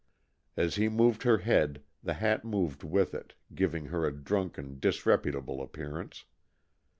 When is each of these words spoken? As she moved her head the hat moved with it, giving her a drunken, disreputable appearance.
As 0.57 0.73
she 0.73 0.89
moved 0.89 1.21
her 1.21 1.37
head 1.37 1.83
the 2.01 2.15
hat 2.15 2.43
moved 2.43 2.81
with 2.81 3.13
it, 3.13 3.35
giving 3.53 3.85
her 3.85 4.03
a 4.03 4.11
drunken, 4.11 4.79
disreputable 4.79 5.61
appearance. 5.61 6.25